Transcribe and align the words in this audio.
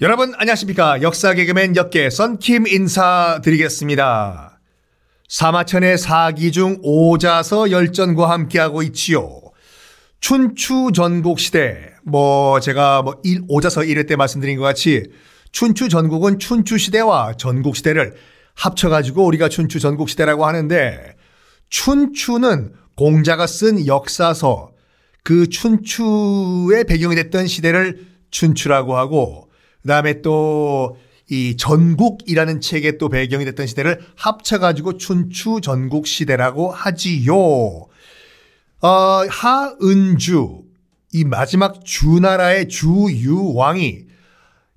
여러분 0.00 0.34
안녕하십니까 0.36 1.02
역사 1.02 1.34
개그맨 1.34 1.76
역계 1.76 2.10
썬킴 2.10 2.66
인사드리겠습니다. 2.66 4.58
사마천의 5.28 5.98
사기 5.98 6.50
중 6.50 6.78
오자서 6.82 7.70
열전과 7.70 8.28
함께하고 8.28 8.82
있지요. 8.82 9.40
춘추 10.18 10.90
전국 10.92 11.38
시대 11.38 11.92
뭐 12.02 12.58
제가 12.58 13.02
뭐 13.02 13.20
일, 13.22 13.42
오자서 13.46 13.82
1회 13.82 14.08
때 14.08 14.16
말씀드린 14.16 14.58
것 14.58 14.64
같이 14.64 15.04
춘추 15.52 15.88
전국은 15.88 16.40
춘추 16.40 16.76
시대와 16.76 17.34
전국 17.36 17.76
시대를 17.76 18.16
합쳐가지고 18.54 19.24
우리가 19.24 19.48
춘추 19.48 19.78
전국 19.78 20.08
시대라고 20.08 20.44
하는데 20.44 21.14
춘추는 21.70 22.72
공자가 22.96 23.46
쓴 23.46 23.86
역사서 23.86 24.72
그 25.22 25.48
춘추의 25.48 26.82
배경이 26.82 27.14
됐던 27.14 27.46
시대를 27.46 28.04
춘추라고 28.32 28.96
하고 28.96 29.43
그다음에 29.84 30.20
또 30.22 30.96
이 31.30 31.56
전국이라는 31.56 32.60
책의 32.60 32.98
또 32.98 33.08
배경이 33.08 33.46
됐던 33.46 33.66
시대를 33.66 34.00
합쳐가지고 34.16 34.98
춘추 34.98 35.60
전국 35.62 36.06
시대라고 36.06 36.70
하지요. 36.70 37.34
어, 37.34 37.88
하은주 39.30 40.64
이 41.14 41.24
마지막 41.24 41.82
주나라의 41.84 42.68
주유왕이 42.68 44.04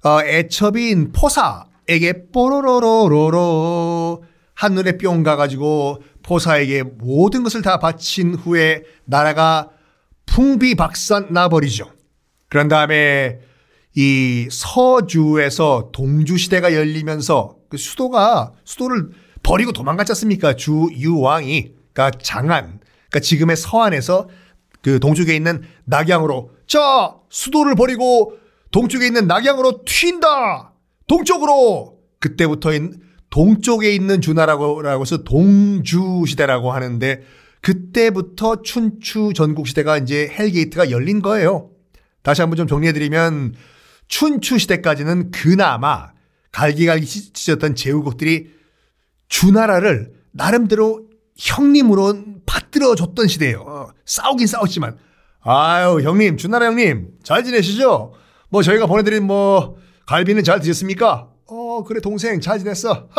어, 0.06 0.22
애첩인 0.24 1.12
포사에게 1.12 2.32
뽀로로로로로 2.32 4.24
한눈에 4.54 4.98
뿅 4.98 5.24
가가지고 5.24 6.02
포사에게 6.24 6.84
모든 6.84 7.44
것을 7.44 7.62
다 7.62 7.78
바친 7.80 8.36
후에 8.36 8.84
나라가 9.04 9.70
풍비박산 10.26 11.28
나버리죠. 11.32 11.92
그런 12.48 12.70
다음에 12.70 13.40
이 14.00 14.48
서주에서 14.52 15.90
동주 15.92 16.38
시대가 16.38 16.72
열리면서 16.76 17.56
그 17.68 17.78
수도가 17.78 18.54
수도를 18.64 19.10
버리고 19.42 19.72
도망갔지 19.72 20.12
않습니까? 20.12 20.56
주 20.56 20.88
유왕이 20.96 21.72
그러니까 21.94 22.20
장안 22.22 22.80
그러니까 23.10 23.20
지금의 23.20 23.56
서안에서 23.56 24.30
그 24.84 25.00
동쪽에 25.00 25.36
있는 25.36 25.64
낙양으로 25.86 26.52
자 26.68 27.16
수도를 27.30 27.74
버리고 27.74 28.38
동쪽에 28.70 29.08
있는 29.08 29.26
낙양으로 29.26 29.84
튄다 29.84 30.74
동쪽으로 31.08 31.98
그때부터 32.20 32.70
동쪽에 33.32 33.96
있는 33.96 34.22
주나라고 34.22 34.88
해서 35.02 35.24
동주 35.24 36.26
시대라고 36.28 36.72
하는데 36.72 37.24
그때부터 37.62 38.62
춘추 38.62 39.32
전국 39.34 39.68
시대가 39.68 39.98
이제 39.98 40.32
hell 40.38 40.59
gate가 40.59 40.92
열린 40.92 41.24
거예요. 41.24 41.72
다시 42.22 42.42
한번 42.42 42.58
좀 42.58 42.68
정리해드리면 42.68 43.56
춘추 44.08 44.58
시대까지는 44.58 45.32
그나마 45.32 46.12
갈기갈기 46.52 47.06
찢었던 47.34 47.76
제후국들이 47.76 48.52
주나라를 49.28 50.14
나름대로 50.32 51.08
형님으로 51.38 52.24
받들어 52.46 52.96
줬던 52.96 53.28
시대예요. 53.28 53.60
어, 53.62 53.88
싸우긴 54.06 54.48
싸웠지만 54.48 54.98
아유 55.42 56.02
형님 56.02 56.38
주나라 56.38 56.66
형님 56.68 57.10
잘 57.24 57.44
지내시죠? 57.44 58.14
뭐 58.50 58.64
저희가 58.64 58.86
보내드린 58.88 59.24
뭐 59.24 59.78
갈비는 60.08 60.44
잘 60.44 60.60
드셨습니까? 60.60 61.30
어 61.46 61.84
그래 61.84 62.00
동생 62.02 62.40
잘 62.42 62.60
지냈어. 62.60 63.10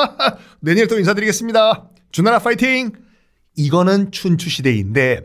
내년에 0.61 0.87
또 0.87 0.99
인사드리겠습니다. 0.99 1.91
주나라 2.11 2.39
파이팅! 2.39 2.93
이거는 3.57 4.11
춘추 4.13 4.49
시대인데 4.51 5.23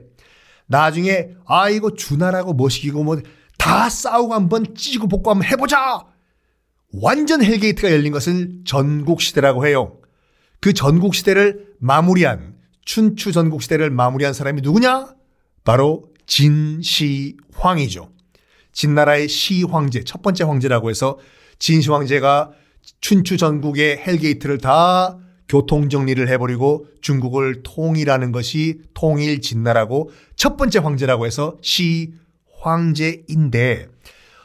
나중에 0.67 1.29
아 1.45 1.69
이거 1.69 1.93
주나라고 1.93 2.53
뭐시기고 2.53 3.03
뭐 3.03 3.17
다 3.63 3.87
싸우고 3.87 4.33
한번 4.33 4.75
찌고 4.75 5.07
볶고 5.07 5.31
한번 5.31 5.47
해보자. 5.47 6.05
완전 6.91 7.41
hell 7.41 7.62
gate가 7.62 7.93
열린 7.93 8.11
것을 8.11 8.59
전국 8.65 9.21
시대라고 9.21 9.65
해요. 9.65 10.01
그 10.59 10.73
전국 10.73 11.15
시대를 11.15 11.67
마무리한 11.79 12.55
춘추 12.83 13.31
전국 13.31 13.61
시대를 13.61 13.89
마무리한 13.89 14.33
사람이 14.33 14.61
누구냐? 14.61 15.15
바로 15.63 16.09
진시황이죠. 16.25 18.09
진나라의 18.73 19.29
시황제, 19.29 20.03
첫 20.03 20.21
번째 20.21 20.43
황제라고 20.43 20.89
해서 20.89 21.17
진시황제가 21.57 22.51
춘추 22.99 23.37
전국의 23.37 23.97
hell 24.05 24.22
gate를 24.22 24.57
다 24.57 25.19
교통 25.47 25.87
정리를 25.87 26.27
해버리고 26.27 26.87
중국을 27.01 27.63
통일하는 27.63 28.33
것이 28.33 28.81
통일 28.93 29.39
진나라고 29.39 30.11
첫 30.35 30.57
번째 30.57 30.79
황제라고 30.79 31.25
해서 31.25 31.57
시 31.61 32.13
황제인데 32.63 33.87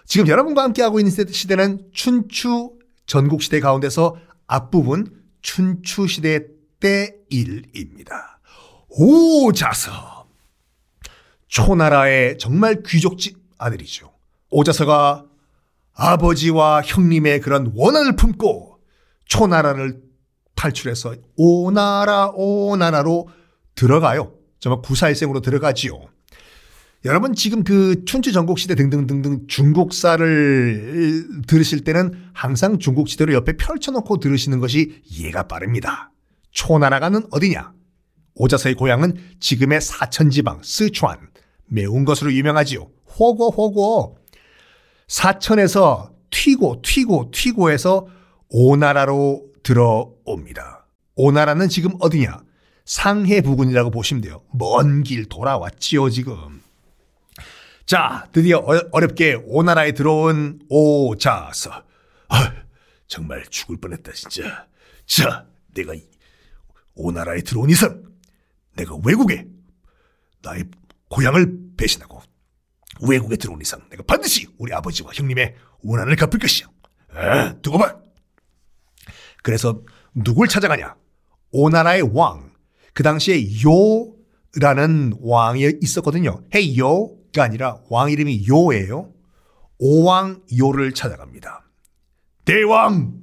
지금 0.05 0.27
여러분과 0.27 0.63
함께하고 0.65 0.99
있는 0.99 1.13
시대는 1.13 1.91
춘추 1.93 2.73
전국 3.07 3.43
시대 3.43 3.61
가운데서 3.61 4.17
앞부분 4.47 5.23
춘추 5.43 6.07
시대 6.07 6.41
때 6.81 7.15
일입니다. 7.31 8.41
오자서 8.89 10.27
초나라의 11.49 12.39
정말 12.39 12.83
귀족집 12.85 13.39
아들이죠. 13.59 14.13
오자서가 14.51 15.25
아버지와 15.95 16.83
형님의 16.83 17.41
그런 17.41 17.73
원한을 17.75 18.17
품고 18.17 18.79
초나라를 19.27 20.01
탈출해서 20.55 21.15
오나라 21.37 22.31
오나라로 22.35 23.29
들어가요. 23.75 24.33
정말 24.59 24.83
구사일생으로 24.83 25.41
들어가지요. 25.41 26.09
여러분 27.05 27.33
지금 27.35 27.63
그 27.63 28.05
춘추 28.05 28.33
전국 28.33 28.59
시대 28.59 28.75
등등등등 28.75 29.47
중국사를 29.47 31.45
들으실 31.47 31.85
때는 31.85 32.13
항상 32.33 32.79
중국 32.81 33.09
시대를 33.09 33.35
옆에 33.35 33.57
펼쳐놓고 33.57 34.19
들으시는 34.19 34.59
것이 34.59 35.01
이해가 35.05 35.47
빠릅니다. 35.47 36.11
초나라가는 36.51 37.23
어디냐? 37.31 37.73
오자서의 38.35 38.75
고향은 38.75 39.17
지금의 39.39 39.81
사천지방 39.81 40.61
스촨 40.63 41.19
매운 41.67 42.05
것으로 42.05 42.33
유명하지요. 42.33 42.89
호고 43.19 43.51
호고 43.51 44.19
사천에서 45.07 46.13
튀고 46.31 46.83
튀고 46.83 47.31
튀고 47.33 47.71
해서 47.71 48.07
오나라로 48.49 49.45
들어옵니다. 49.63 50.87
오나라는 51.15 51.69
지금 51.69 51.93
어디냐? 52.01 52.41
상해 52.85 53.41
부근이라고 53.41 53.91
보시면 53.91 54.21
돼요. 54.23 54.43
먼 54.53 55.03
길 55.03 55.27
돌아왔지요, 55.27 56.11
지금. 56.11 56.35
자, 57.89 58.29
드디어 58.33 58.59
어 58.59 59.01
렵게 59.01 59.41
오나라에 59.47 59.93
들어온 59.93 60.61
오자서. 60.69 61.71
아, 62.29 62.53
정말 63.07 63.43
죽을 63.49 63.79
뻔했다, 63.79 64.13
진짜. 64.13 64.67
자, 65.07 65.47
내가 65.73 65.95
오나라에 66.95 67.41
들어온 67.41 67.71
이상, 67.71 68.05
내가 68.77 68.95
외국에 69.03 69.47
나의 70.43 70.65
고향을 71.09 71.77
배신하고 71.79 72.21
외국에 73.09 73.37
들어온 73.37 73.59
이상 73.63 73.81
내가 73.89 74.03
반드시 74.03 74.47
우리 74.59 74.71
아버지와 74.75 75.13
형님의 75.15 75.55
원한을 75.83 76.15
갚을 76.17 76.39
것이야. 76.39 76.69
에, 77.17 77.59
두고 77.63 77.79
봐. 77.79 77.97
그래서 79.43 79.81
누굴 80.13 80.47
찾아가냐? 80.47 80.95
오나라의 81.53 82.03
왕. 82.13 82.53
그 82.93 83.03
당시에 83.03 83.43
요라는 83.65 85.15
왕이 85.23 85.79
있었거든요. 85.81 86.45
헤요 86.55 87.18
가 87.39 87.45
아니라 87.45 87.79
왕 87.89 88.11
이름이 88.11 88.47
요예요. 88.49 89.13
오왕 89.79 90.43
요를 90.59 90.93
찾아갑니다. 90.93 91.65
대왕! 92.45 93.15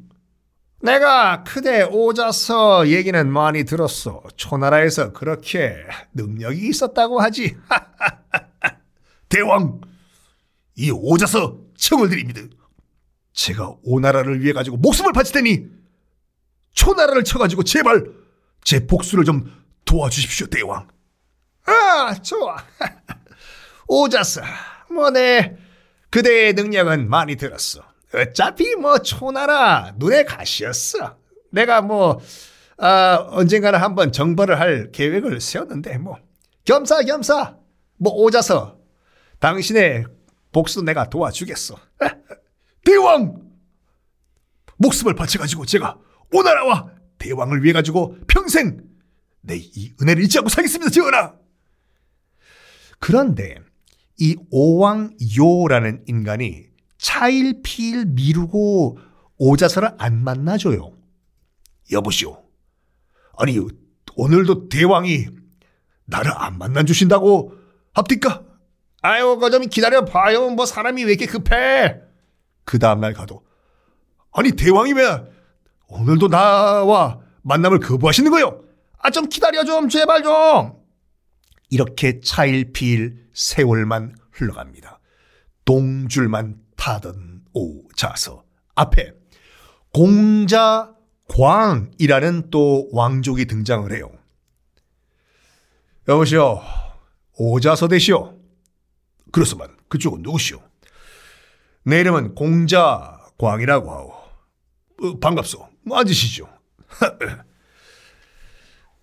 내가 0.81 1.43
크대 1.43 1.83
오자서 1.83 2.87
얘기는 2.87 3.29
많이 3.31 3.65
들었어. 3.65 4.23
초나라에서 4.37 5.11
그렇게 5.11 5.75
능력이 6.13 6.67
있었다고 6.69 7.19
하지. 7.19 7.57
대왕! 9.27 9.81
이 10.75 10.91
오자서 10.91 11.57
청을 11.75 12.07
드립니다. 12.09 12.41
제가 13.33 13.75
오나라를 13.83 14.41
위해 14.41 14.53
가지고 14.53 14.77
목숨을 14.77 15.11
바칠 15.11 15.33
테니 15.33 15.65
초나라를 16.73 17.25
쳐가지고 17.25 17.63
제발 17.63 18.05
제 18.63 18.87
복수를 18.87 19.25
좀 19.25 19.51
도와주십시오, 19.83 20.47
대왕. 20.47 20.87
아, 21.65 22.13
좋아. 22.21 22.57
오자서, 23.87 24.41
뭐네 24.89 25.57
그대의 26.09 26.53
능력은 26.53 27.09
많이 27.09 27.35
들었어. 27.35 27.81
어차피 28.13 28.75
뭐 28.75 28.99
초나라 28.99 29.93
눈에 29.97 30.23
가시였어. 30.23 31.17
내가 31.51 31.81
뭐 31.81 32.21
아, 32.77 33.27
언젠가는 33.31 33.79
한번 33.79 34.11
정벌을 34.11 34.59
할 34.59 34.91
계획을 34.91 35.41
세웠는데 35.41 35.97
뭐 35.97 36.17
겸사겸사 36.65 37.57
뭐 37.97 38.13
오자서 38.13 38.77
당신의 39.39 40.05
복수 40.51 40.81
내가 40.83 41.09
도와주겠어. 41.09 41.75
대왕 42.85 43.41
목숨을 44.77 45.15
바쳐가지고 45.15 45.65
제가 45.65 45.97
오나라와 46.33 46.91
대왕을 47.17 47.63
위해 47.63 47.73
가지고 47.73 48.17
평생 48.27 48.81
내 49.41 49.57
이 49.57 49.93
은혜를 50.01 50.23
잊지 50.23 50.39
않고 50.39 50.49
살겠습니다, 50.49 50.89
전하. 50.91 51.33
그런데 52.99 53.59
이 54.17 54.35
오왕요라는 54.49 56.03
인간이 56.07 56.65
차일피일 56.97 58.05
미루고 58.05 58.97
오자서를 59.37 59.91
안 59.97 60.23
만나줘요. 60.23 60.93
여보시오. 61.91 62.43
아니, 63.37 63.59
오늘도 64.15 64.69
대왕이 64.69 65.27
나를 66.05 66.31
안 66.35 66.57
만나주신다고 66.57 67.53
합니까? 67.93 68.43
아유, 69.01 69.37
그좀 69.37 69.67
기다려봐요. 69.67 70.51
뭐 70.51 70.65
사람이 70.65 71.03
왜 71.03 71.11
이렇게 71.11 71.25
급해? 71.25 71.99
그 72.63 72.79
다음날 72.79 73.13
가도. 73.13 73.45
아니, 74.31 74.51
대왕이 74.51 74.93
왜 74.93 75.23
오늘도 75.87 76.29
나와 76.29 77.19
만남을 77.43 77.79
거부하시는 77.79 78.31
거요? 78.31 78.63
아, 78.97 79.11
좀 79.11 79.27
기다려 79.29 79.63
좀, 79.63 79.89
제발 79.89 80.23
좀. 80.23 80.84
이렇게 81.69 82.19
차일피일 82.19 83.29
세월만 83.33 84.15
흘러갑니다. 84.31 84.99
동줄만 85.65 86.61
타던 86.75 87.45
오자서 87.53 88.43
앞에 88.75 89.13
공자광이라는 89.93 90.89
또 92.51 92.89
왕족이 92.91 93.45
등장을 93.45 93.91
해요. 93.93 94.11
여보시오, 96.07 96.61
오자서 97.37 97.87
되시오. 97.87 98.37
그렇소만 99.31 99.75
그쪽은 99.89 100.21
누구시오? 100.21 100.61
내 101.83 101.99
이름은 102.01 102.35
공자광이라고 102.35 103.91
하오. 103.91 104.11
어, 105.01 105.19
반갑소. 105.19 105.67
뭐 105.83 105.97
앉으시죠. 105.99 106.47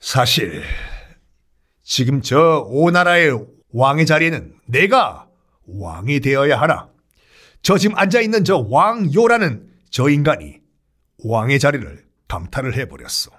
사실 0.01 0.63
지금 1.93 2.23
저 2.23 2.65
오나라의 2.69 3.39
왕의 3.75 4.07
자리에는 4.07 4.55
내가 4.65 5.29
왕이 5.67 6.21
되어야 6.21 6.59
하나. 6.59 6.89
저 7.61 7.77
지금 7.77 7.99
앉아있는 7.99 8.45
저 8.45 8.67
왕요라는 8.67 9.69
저 9.91 10.09
인간이 10.09 10.59
왕의 11.23 11.59
자리를 11.59 12.03
강탈을 12.29 12.79
해버렸어. 12.79 13.31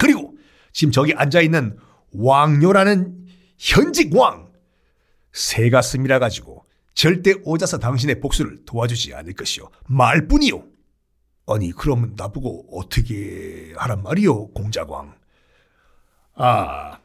그리고 0.00 0.36
지금 0.72 0.90
저기 0.90 1.14
앉아있는 1.14 1.78
왕요라는 2.10 3.24
현직 3.56 4.12
왕 4.16 4.50
새 5.32 5.70
가슴이라 5.70 6.18
가지고 6.18 6.64
절대 6.94 7.34
오자서 7.44 7.78
당신의 7.78 8.18
복수를 8.18 8.64
도와주지 8.64 9.14
않을 9.14 9.32
것이요. 9.34 9.70
말뿐이요. 9.86 10.64
아니 11.46 11.70
그러면 11.70 12.14
나보고 12.16 12.76
어떻게 12.76 13.72
하란 13.76 14.02
말이요 14.02 14.48
공자광. 14.48 15.14
아 16.34 16.98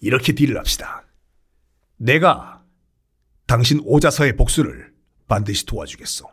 이렇게 0.00 0.32
딜을 0.32 0.56
합시다. 0.58 1.06
내가 1.96 2.64
당신 3.46 3.80
오자서의 3.84 4.36
복수를 4.36 4.94
반드시 5.28 5.64
도와주겠소. 5.66 6.28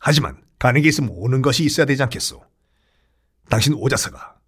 하지만 0.00 0.42
가는 0.58 0.80
게 0.80 0.88
있으면 0.88 1.10
오는 1.12 1.42
것이 1.42 1.64
있어야 1.64 1.86
되지 1.86 2.02
않겠소. 2.02 2.42
당신 3.48 3.74
오자서가 3.74 4.38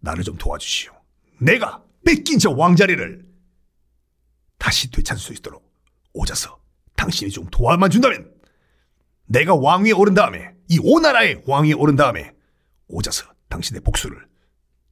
나를 0.00 0.24
좀 0.24 0.36
도와주시오. 0.36 0.92
내가 1.40 1.84
뺏긴 2.04 2.38
저 2.38 2.50
왕자리를 2.50 3.26
다시 4.58 4.90
되찾을 4.90 5.20
수 5.20 5.32
있도록 5.32 5.70
오자서 6.12 6.60
당신이 6.96 7.30
좀 7.30 7.46
도와만 7.50 7.90
준다면 7.90 8.32
내가 9.26 9.54
왕위에 9.54 9.92
오른 9.92 10.14
다음에 10.14 10.54
이 10.68 10.78
오나라의 10.82 11.42
왕위에 11.46 11.72
오른 11.72 11.96
다음에 11.96 12.32
오자서 12.88 13.26
당신의 13.48 13.82
복수를 13.82 14.26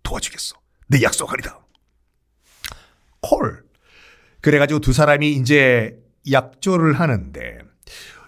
도와주겠소. 0.02 0.56
내 0.86 1.02
약속하리다. 1.02 1.67
콜. 3.20 3.62
그래가지고 4.40 4.80
두 4.80 4.92
사람이 4.92 5.32
이제 5.32 5.98
약조를 6.30 6.94
하는데 6.94 7.58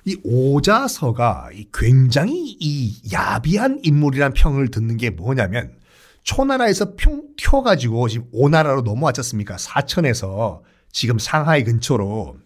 이 0.04 0.16
오자서가 0.24 1.50
굉장히 1.72 2.56
이 2.58 3.12
야비한 3.12 3.80
인물이란 3.82 4.32
평을 4.32 4.70
듣는 4.70 4.96
게 4.96 5.10
뭐냐면 5.10 5.78
초나라에서 6.22 6.94
평 6.96 7.22
튀어가지고 7.36 8.08
지금 8.08 8.26
오나라로 8.32 8.82
넘어왔지 8.82 9.20
않습니까? 9.20 9.58
사천에서 9.58 10.62
지금 10.92 11.18
상하이 11.18 11.64
근처로 11.64 12.36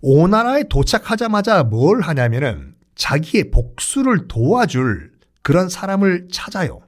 오나라에 0.00 0.64
도착하자마자 0.68 1.64
뭘 1.64 2.00
하냐면은 2.00 2.74
자기의 2.94 3.50
복수를 3.50 4.28
도와줄 4.28 5.12
그런 5.42 5.68
사람을 5.68 6.28
찾아요. 6.30 6.82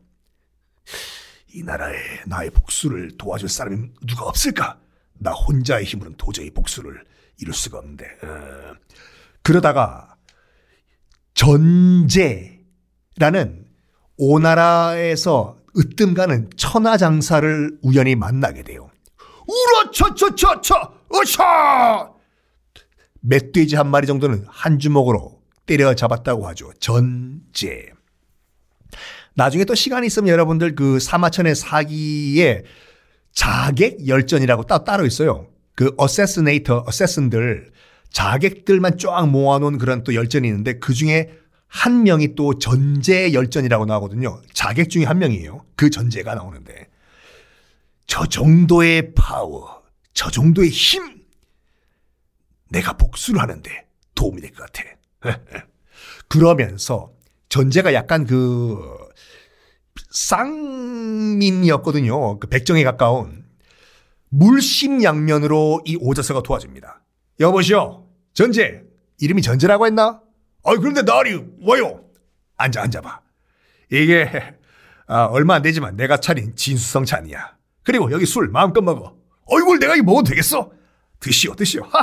이 1.56 1.62
나라에 1.62 1.97
나의 2.26 2.50
복수를 2.50 3.17
도와줄 3.17 3.49
사람이 3.49 3.88
누가 4.06 4.26
없을까? 4.26 4.79
나 5.14 5.32
혼자의 5.32 5.87
힘으로는 5.87 6.19
도저히 6.19 6.50
복수를 6.50 7.03
이룰 7.38 7.55
수가 7.55 7.79
없는데. 7.79 8.05
어. 8.23 8.75
그러다가 9.43 10.17
전제라는 11.32 12.67
오나라에서 14.19 15.56
으뜸 15.79 16.12
가는 16.12 16.50
천하장사를 16.58 17.79
우연히 17.82 18.17
만나게 18.17 18.62
돼요. 18.62 18.91
우라차차차차 19.47 20.93
어차 21.08 22.12
멧돼지 23.20 23.76
한 23.76 23.88
마리 23.88 24.06
정도는 24.06 24.44
한 24.47 24.79
주먹으로 24.79 25.41
때려잡았다고 25.64 26.47
하죠. 26.49 26.70
전제. 26.81 27.95
나중에 29.36 29.64
또 29.66 29.74
시간이 29.74 30.06
있으면 30.06 30.28
여러분들 30.30 30.74
그 30.74 30.98
사마천의 30.98 31.54
사기에 31.54 32.64
자객 33.32 34.06
열전이라고 34.08 34.64
따, 34.64 34.82
따로 34.82 35.04
있어요. 35.04 35.48
그 35.74 35.92
어세스네이터, 35.98 36.84
어세슨들 36.86 37.70
자객들만 38.10 38.96
쫙 38.98 39.26
모아놓은 39.28 39.76
그런 39.76 40.02
또 40.04 40.14
열전이 40.14 40.48
있는데 40.48 40.78
그 40.78 40.94
중에 40.94 41.32
한 41.68 42.02
명이 42.02 42.34
또 42.34 42.58
전제 42.58 43.34
열전이라고 43.34 43.84
나오거든요. 43.84 44.40
자객 44.54 44.88
중에 44.88 45.04
한 45.04 45.18
명이에요. 45.18 45.66
그 45.76 45.90
전제가 45.90 46.34
나오는데 46.34 46.88
저 48.06 48.24
정도의 48.24 49.12
파워, 49.14 49.82
저 50.14 50.30
정도의 50.30 50.70
힘, 50.70 51.20
내가 52.70 52.96
복수를 52.96 53.40
하는데 53.40 53.86
도움이 54.14 54.40
될 54.40 54.52
것 54.52 54.72
같아. 54.72 54.82
그러면서 56.28 57.12
전제가 57.56 57.94
약간 57.94 58.26
그 58.26 58.79
쌍민이었거든요. 60.11 62.38
그 62.38 62.49
백정에 62.49 62.85
가까운 62.85 63.47
물심양면으로 64.29 65.81
이 65.87 65.97
오자서가 65.99 66.43
도와줍니다. 66.43 67.01
여보시오, 67.41 68.06
전제 68.34 68.82
이름이 69.20 69.41
전제라고 69.41 69.86
했나? 69.86 70.20
아 70.65 70.75
그런데 70.75 71.03
나리 71.03 71.43
와요. 71.63 72.05
앉아 72.58 72.82
앉아봐. 72.82 73.20
이게 73.91 74.31
아, 75.06 75.25
얼마 75.25 75.55
안 75.55 75.63
되지만 75.63 75.96
내가 75.96 76.19
차린 76.19 76.55
진수성 76.56 77.06
잔이야. 77.06 77.56
그리고 77.84 78.13
여기 78.13 78.27
술 78.27 78.48
마음껏 78.48 78.82
먹어. 78.82 79.17
어이걸 79.46 79.79
내가 79.79 79.96
이 79.96 80.03
먹어도 80.03 80.29
되겠어? 80.29 80.70
드시오 81.20 81.55
드시오. 81.55 81.84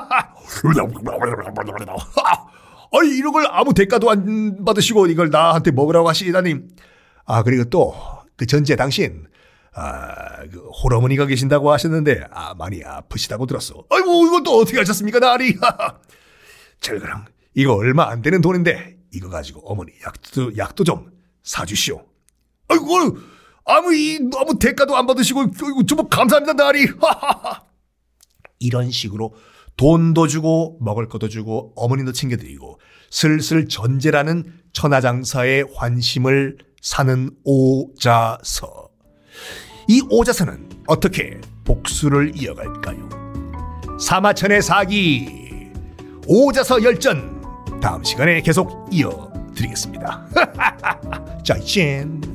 아니 2.93 3.09
이런 3.17 3.33
걸 3.33 3.45
아무 3.49 3.73
대가도 3.73 4.09
안 4.09 4.63
받으시고 4.63 5.07
이걸 5.07 5.29
나한테 5.29 5.71
먹으라고 5.71 6.07
하시다니. 6.09 6.55
아 7.25 7.43
그리고 7.43 7.65
또 7.69 8.13
그 8.35 8.45
전제 8.45 8.75
당신 8.75 9.25
아, 9.75 10.45
그 10.51 10.59
호러머니가 10.83 11.25
계신다고 11.25 11.71
하셨는데 11.71 12.25
아 12.31 12.53
많이 12.53 12.83
아프시다고 12.83 13.45
들었어. 13.45 13.85
아이고 13.89 14.27
이건 14.27 14.43
또 14.43 14.57
어떻게 14.57 14.77
하셨습니까 14.77 15.19
나리? 15.19 15.57
절그랑 16.81 17.25
이거 17.55 17.73
얼마 17.73 18.09
안 18.09 18.21
되는 18.21 18.41
돈인데 18.41 18.97
이거 19.11 19.29
가지고 19.29 19.61
어머니 19.61 19.91
약도 20.05 20.55
약도 20.57 20.83
좀 20.83 21.11
사주시오. 21.43 22.03
아이고 22.67 23.17
아무 23.65 23.93
이 23.95 24.19
너무 24.19 24.59
대가도 24.59 24.95
안 24.95 25.05
받으시고 25.07 25.51
정말 25.87 26.07
감사합니다 26.09 26.53
나리. 26.53 26.85
이런 28.59 28.91
식으로 28.91 29.33
돈도 29.77 30.27
주고 30.27 30.77
먹을 30.81 31.07
것도 31.07 31.29
주고 31.29 31.73
어머니도 31.75 32.11
챙겨드리고 32.11 32.79
슬슬 33.09 33.67
전제라는 33.67 34.45
천하장사의 34.73 35.65
환심을 35.75 36.57
사는 36.81 37.29
오자서. 37.43 38.89
이 39.87 40.01
오자서는 40.09 40.69
어떻게 40.87 41.39
복수를 41.63 42.33
이어갈까요? 42.35 43.09
사마천의 43.99 44.61
사기 44.61 45.43
오자서 46.27 46.83
열전 46.83 47.79
다음 47.81 48.03
시간에 48.03 48.41
계속 48.41 48.87
이어드리겠습니다. 48.91 50.27
자, 51.43 51.59
젠. 51.59 52.32